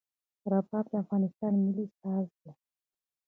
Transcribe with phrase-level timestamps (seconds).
[0.51, 2.51] رباب د افغانستان ملي ساز دی.